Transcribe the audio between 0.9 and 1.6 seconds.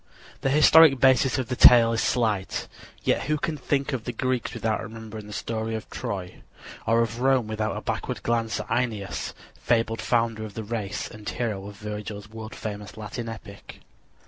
basis of the